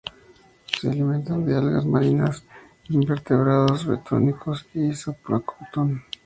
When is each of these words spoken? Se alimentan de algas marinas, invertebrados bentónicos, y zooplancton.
Se 0.65 0.89
alimentan 0.89 1.45
de 1.45 1.55
algas 1.55 1.85
marinas, 1.85 2.41
invertebrados 2.89 3.85
bentónicos, 3.85 4.65
y 4.73 4.95
zooplancton. 4.95 6.01